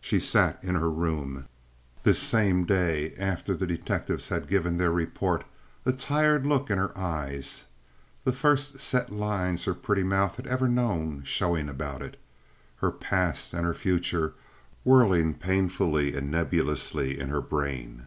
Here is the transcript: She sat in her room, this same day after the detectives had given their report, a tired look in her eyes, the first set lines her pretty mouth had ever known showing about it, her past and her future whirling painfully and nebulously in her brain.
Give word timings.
She 0.00 0.20
sat 0.20 0.58
in 0.64 0.74
her 0.74 0.88
room, 0.90 1.48
this 2.02 2.18
same 2.18 2.64
day 2.64 3.14
after 3.18 3.54
the 3.54 3.66
detectives 3.66 4.30
had 4.30 4.48
given 4.48 4.78
their 4.78 4.90
report, 4.90 5.44
a 5.84 5.92
tired 5.92 6.46
look 6.46 6.70
in 6.70 6.78
her 6.78 6.96
eyes, 6.96 7.64
the 8.24 8.32
first 8.32 8.80
set 8.80 9.12
lines 9.12 9.64
her 9.66 9.74
pretty 9.74 10.02
mouth 10.02 10.36
had 10.36 10.46
ever 10.46 10.66
known 10.66 11.24
showing 11.26 11.68
about 11.68 12.00
it, 12.00 12.18
her 12.76 12.90
past 12.90 13.52
and 13.52 13.66
her 13.66 13.74
future 13.74 14.32
whirling 14.82 15.34
painfully 15.34 16.16
and 16.16 16.30
nebulously 16.30 17.20
in 17.20 17.28
her 17.28 17.42
brain. 17.42 18.06